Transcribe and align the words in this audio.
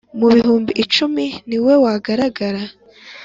mu 0.19 0.27
bihumbi 0.33 0.71
icumi 0.83 1.25
ni 1.49 1.57
we 1.65 1.73
wagaragara. 1.83 2.61